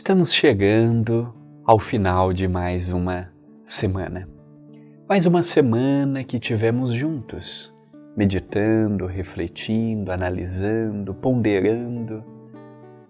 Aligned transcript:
Estamos 0.00 0.32
chegando 0.32 1.30
ao 1.62 1.78
final 1.78 2.32
de 2.32 2.48
mais 2.48 2.90
uma 2.90 3.30
semana. 3.62 4.26
Mais 5.06 5.26
uma 5.26 5.42
semana 5.42 6.24
que 6.24 6.40
tivemos 6.40 6.94
juntos, 6.94 7.76
meditando, 8.16 9.04
refletindo, 9.04 10.10
analisando, 10.10 11.12
ponderando, 11.12 12.24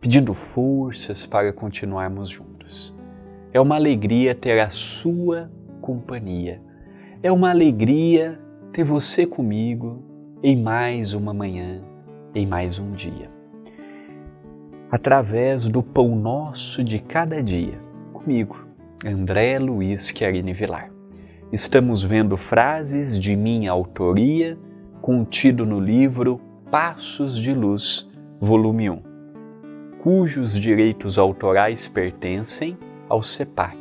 pedindo 0.01 0.35
forças 0.35 1.25
para 1.25 1.53
continuarmos 1.53 2.29
juntos. 2.29 2.93
É 3.53 3.61
uma 3.61 3.77
alegria 3.77 4.35
ter 4.35 4.59
a 4.59 4.71
sua 4.71 5.49
companhia. 5.81 6.61
É 7.23 7.31
uma 7.31 7.51
alegria 7.51 8.37
ter 8.73 8.83
você 8.83 9.25
comigo 9.25 10.03
em 10.43 10.61
mais 10.61 11.15
uma 11.15 11.33
manhã, 11.33 11.85
em 12.35 12.45
mais 12.45 12.81
um 12.81 12.91
dia 12.91 13.40
através 14.91 15.69
do 15.69 15.83
pão 15.83 16.17
nosso 16.17 16.83
de 16.83 16.99
cada 16.99 17.43
dia. 17.43 17.81
Comigo, 18.13 18.67
André 19.05 19.59
Luiz 19.59 20.11
Querini 20.11 20.53
Vilar. 20.53 20.91
Estamos 21.53 22.03
vendo 22.03 22.37
frases 22.37 23.19
de 23.19 23.37
minha 23.37 23.71
autoria 23.71 24.59
contido 25.01 25.65
no 25.65 25.81
livro 25.81 26.41
Passos 26.71 27.39
de 27.39 27.53
Luz, 27.53 28.09
volume 28.39 28.91
1, 28.91 29.03
cujos 30.03 30.53
direitos 30.59 31.19
autorais 31.19 31.89
pertencem 31.89 32.77
ao 33.09 33.23
CEPAC, 33.23 33.77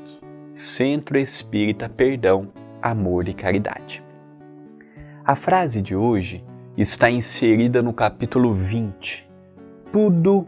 Centro 0.51 1.17
Espírita 1.17 1.87
Perdão, 1.87 2.47
Amor 2.81 3.27
e 3.27 3.33
Caridade. 3.33 4.03
A 5.23 5.35
frase 5.35 5.81
de 5.81 5.95
hoje 5.95 6.43
está 6.75 7.11
inserida 7.11 7.83
no 7.83 7.93
capítulo 7.93 8.53
20. 8.53 9.29
Tudo 9.91 10.47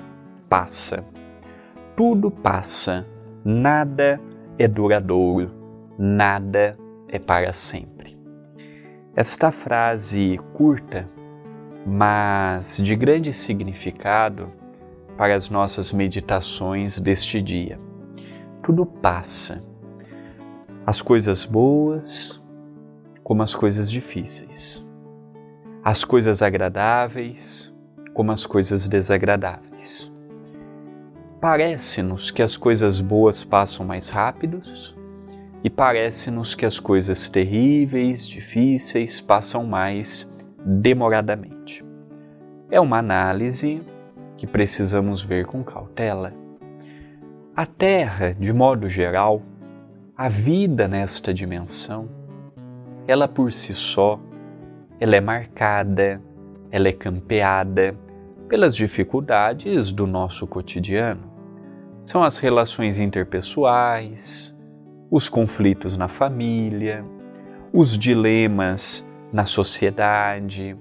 passa. 0.52 1.06
Tudo 1.96 2.30
passa, 2.30 3.08
nada 3.42 4.20
é 4.60 4.68
duradouro, 4.68 5.50
nada 5.98 6.78
é 7.08 7.18
para 7.18 7.54
sempre. 7.54 8.20
Esta 9.16 9.50
frase 9.50 10.38
curta, 10.52 11.10
mas 11.88 12.82
de 12.84 12.98
grande 12.98 13.32
significado 13.32 14.52
para 15.16 15.36
as 15.36 15.50
nossas 15.50 15.94
meditações 15.94 17.00
deste 17.00 17.42
dia. 17.42 17.80
Tudo 18.62 18.86
passa. 18.86 19.64
As 20.86 21.02
coisas 21.02 21.46
boas, 21.46 22.44
como 23.24 23.42
as 23.42 23.56
coisas 23.56 23.90
difíceis. 23.90 24.86
As 25.82 26.04
coisas 26.04 26.42
agradáveis, 26.42 27.74
como 28.14 28.34
as 28.34 28.46
coisas 28.46 28.86
desagradáveis. 28.86 30.11
Parece-nos 31.42 32.30
que 32.30 32.44
as 32.44 32.56
coisas 32.56 33.02
boas 33.02 33.44
passam 33.44 33.84
mais 33.84 34.10
rápidos 34.10 34.96
e 35.64 35.72
parece-nos 35.72 36.54
que 36.54 36.68
as 36.68 36.80
coisas 36.80 37.30
terríveis, 37.30 38.28
difíceis, 38.28 39.20
passam 39.20 39.66
mais 39.66 40.32
demoradamente. 40.64 41.84
É 42.70 42.80
uma 42.80 43.00
análise 43.00 43.82
que 44.38 44.46
precisamos 44.46 45.24
ver 45.24 45.48
com 45.48 45.64
cautela. 45.64 46.32
A 47.56 47.66
Terra, 47.66 48.36
de 48.40 48.54
modo 48.54 48.88
geral, 48.88 49.42
a 50.16 50.30
vida 50.30 50.88
nesta 50.88 51.34
dimensão, 51.34 52.08
ela 53.08 53.28
por 53.28 53.52
si 53.52 53.74
só, 53.74 54.20
ela 55.00 55.16
é 55.16 55.22
marcada, 55.22 56.22
ela 56.70 56.88
é 56.88 56.94
campeada 56.94 57.98
pelas 58.48 58.76
dificuldades 58.76 59.92
do 59.92 60.06
nosso 60.06 60.46
cotidiano 60.46 61.31
são 62.02 62.24
as 62.24 62.40
relações 62.40 63.00
interpessoais, 63.00 64.58
os 65.12 65.30
conflitos 65.30 65.96
na 65.96 66.08
família, 66.08 67.06
os 67.72 67.96
dilemas 67.96 69.08
na 69.32 69.46
sociedade, 69.46 70.76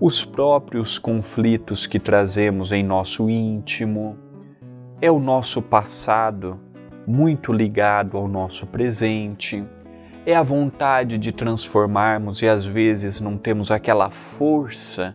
os 0.00 0.24
próprios 0.24 0.98
conflitos 0.98 1.86
que 1.86 2.00
trazemos 2.00 2.72
em 2.72 2.82
nosso 2.82 3.30
íntimo. 3.30 4.18
É 5.00 5.08
o 5.12 5.20
nosso 5.20 5.62
passado 5.62 6.58
muito 7.06 7.52
ligado 7.52 8.16
ao 8.16 8.26
nosso 8.26 8.66
presente. 8.66 9.64
É 10.26 10.34
a 10.34 10.42
vontade 10.42 11.18
de 11.18 11.30
transformarmos 11.30 12.42
e 12.42 12.48
às 12.48 12.66
vezes 12.66 13.20
não 13.20 13.38
temos 13.38 13.70
aquela 13.70 14.10
força 14.10 15.14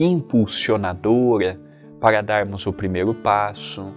impulsionadora 0.00 1.60
para 2.00 2.22
darmos 2.22 2.66
o 2.66 2.72
primeiro 2.72 3.12
passo 3.12 3.92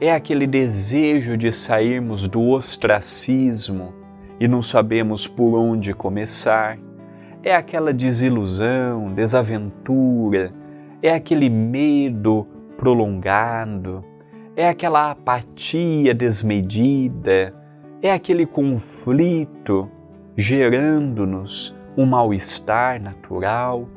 é 0.00 0.12
aquele 0.12 0.46
desejo 0.46 1.36
de 1.36 1.52
sairmos 1.52 2.28
do 2.28 2.48
ostracismo 2.48 3.92
e 4.38 4.46
não 4.46 4.62
sabemos 4.62 5.26
por 5.26 5.56
onde 5.58 5.92
começar, 5.92 6.78
é 7.42 7.54
aquela 7.54 7.92
desilusão, 7.92 9.12
desaventura, 9.12 10.52
é 11.02 11.12
aquele 11.12 11.50
medo 11.50 12.46
prolongado, 12.76 14.04
é 14.54 14.68
aquela 14.68 15.10
apatia 15.10 16.14
desmedida, 16.14 17.54
é 18.00 18.12
aquele 18.12 18.46
conflito 18.46 19.90
gerando-nos 20.36 21.76
um 21.96 22.06
mal-estar 22.06 23.02
natural. 23.02 23.88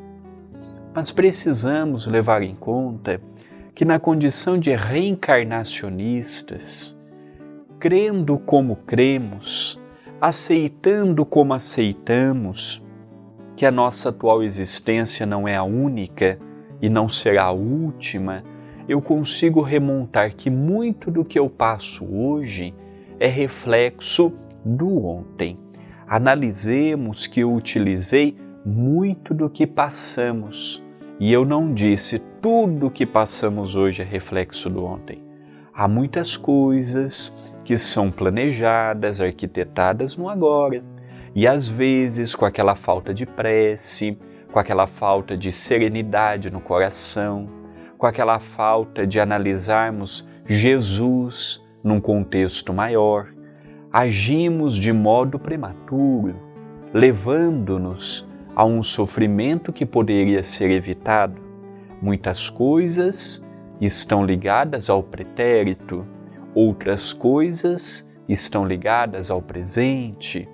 Mas 0.94 1.12
precisamos 1.12 2.08
levar 2.08 2.42
em 2.42 2.56
conta 2.56 3.22
que, 3.82 3.86
na 3.86 4.00
condição 4.00 4.60
de 4.60 4.76
reencarnacionistas, 4.76 6.96
crendo 7.80 8.38
como 8.38 8.76
cremos, 8.76 9.82
aceitando 10.22 11.26
como 11.26 11.56
aceitamos, 11.56 12.80
que 13.56 13.66
a 13.66 13.72
nossa 13.72 14.10
atual 14.10 14.44
existência 14.44 15.26
não 15.26 15.48
é 15.48 15.56
a 15.56 15.64
única 15.64 16.38
e 16.80 16.90
não 16.90 17.10
será 17.10 17.46
a 17.46 17.52
última, 17.52 18.44
eu 18.88 19.02
consigo 19.02 19.64
remontar 19.64 20.36
que 20.36 20.52
muito 20.52 21.10
do 21.10 21.26
que 21.26 21.40
eu 21.40 21.50
passo 21.50 22.06
hoje 22.06 22.76
é 23.20 23.28
reflexo 23.28 24.32
do 24.64 25.08
ontem. 25.08 25.58
Analisemos 26.08 27.26
que 27.26 27.40
eu 27.40 27.52
utilizei 27.52 28.38
muito 28.64 29.34
do 29.34 29.50
que 29.50 29.66
passamos 29.66 30.84
e 31.22 31.32
eu 31.32 31.46
não 31.46 31.72
disse 31.72 32.18
tudo 32.42 32.88
o 32.88 32.90
que 32.90 33.06
passamos 33.06 33.76
hoje 33.76 34.02
é 34.02 34.04
reflexo 34.04 34.72
do 34.72 34.84
ontem. 34.84 35.22
Há 35.72 35.88
muitas 35.88 36.36
coisas 36.36 37.38
que 37.64 37.78
são 37.78 38.10
planejadas, 38.10 39.22
arquitetadas 39.22 40.18
no 40.18 40.28
agora. 40.28 40.84
E 41.36 41.48
às 41.48 41.68
vezes, 41.68 42.34
com 42.34 42.44
aquela 42.44 42.74
falta 42.74 43.14
de 43.14 43.28
prece, 43.28 44.18
com 44.52 44.58
aquela 44.58 44.88
falta 44.88 45.38
de 45.38 45.52
serenidade 45.52 46.50
no 46.50 46.60
coração, 46.60 47.48
com 48.00 48.08
aquela 48.08 48.40
falta 48.40 49.06
de 49.06 49.20
analisarmos 49.20 50.28
Jesus 50.48 51.64
num 51.84 52.02
contexto 52.02 52.74
maior, 52.74 53.28
agimos 53.94 54.74
de 54.74 54.92
modo 54.92 55.38
prematuro, 55.38 56.42
levando-nos 56.92 58.28
a 58.56 58.66
um 58.66 58.84
sofrimento 58.84 59.72
que 59.72 59.86
poderia 59.86 60.44
ser 60.44 60.70
evitado. 60.72 61.42
Muitas 62.02 62.50
coisas 62.50 63.48
estão 63.80 64.26
ligadas 64.26 64.90
ao 64.90 65.02
pretérito, 65.02 66.06
outras 66.54 67.14
coisas 67.14 68.10
estão 68.28 68.66
ligadas 68.66 69.32
ao 69.32 69.42
presente, 69.42 70.48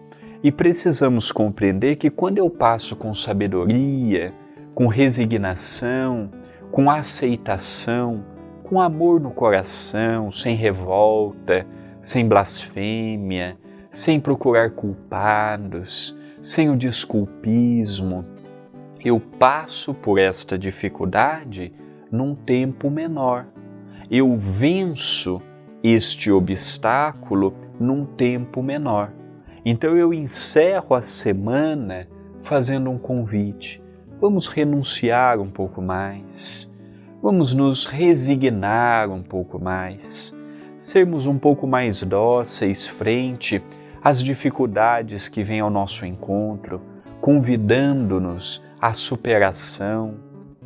e 0.43 0.51
precisamos 0.51 1.31
compreender 1.31 1.95
que 1.95 2.09
quando 2.09 2.37
eu 2.37 2.49
passo 2.49 2.95
com 2.95 3.13
sabedoria, 3.13 4.33
com 4.73 4.87
resignação, 4.87 6.29
com 6.71 6.89
aceitação, 6.89 8.23
com 8.63 8.79
amor 8.79 9.19
no 9.19 9.31
coração, 9.31 10.29
sem 10.29 10.55
revolta, 10.55 11.65
sem 11.99 12.27
blasfêmia, 12.27 13.57
sem 13.89 14.19
procurar 14.19 14.71
culpados, 14.71 16.15
sem 16.47 16.69
o 16.69 16.77
desculpismo, 16.77 18.25
eu 19.03 19.19
passo 19.19 19.93
por 19.93 20.17
esta 20.17 20.57
dificuldade 20.57 21.73
num 22.09 22.33
tempo 22.33 22.89
menor. 22.89 23.47
Eu 24.09 24.37
venço 24.37 25.41
este 25.83 26.31
obstáculo 26.31 27.53
num 27.77 28.05
tempo 28.05 28.63
menor. 28.63 29.11
Então 29.65 29.97
eu 29.97 30.13
encerro 30.13 30.95
a 30.95 31.01
semana 31.01 32.07
fazendo 32.41 32.89
um 32.89 32.97
convite. 32.97 33.83
Vamos 34.21 34.47
renunciar 34.47 35.41
um 35.41 35.49
pouco 35.49 35.81
mais. 35.81 36.71
Vamos 37.21 37.53
nos 37.53 37.85
resignar 37.85 39.11
um 39.11 39.21
pouco 39.21 39.59
mais. 39.59 40.33
Sermos 40.77 41.25
um 41.25 41.37
pouco 41.37 41.67
mais 41.67 42.01
dóceis 42.03 42.87
frente 42.87 43.61
as 44.07 44.23
dificuldades 44.23 45.27
que 45.27 45.43
vêm 45.43 45.59
ao 45.59 45.69
nosso 45.69 46.05
encontro, 46.05 46.81
convidando-nos 47.19 48.63
à 48.79 48.93
superação, 48.93 50.15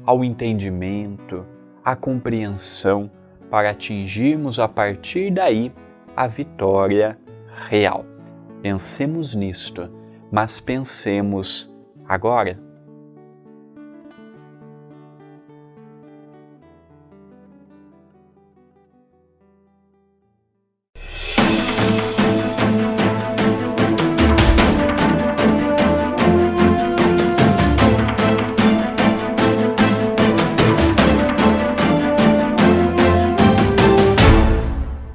ao 0.06 0.24
entendimento, 0.24 1.44
à 1.84 1.96
compreensão 1.96 3.10
para 3.50 3.72
atingirmos 3.72 4.60
a 4.60 4.68
partir 4.68 5.32
daí 5.32 5.72
a 6.16 6.28
vitória 6.28 7.18
real. 7.68 8.06
Pensemos 8.62 9.34
nisto, 9.34 9.90
mas 10.32 10.60
pensemos 10.60 11.76
agora. 12.08 12.71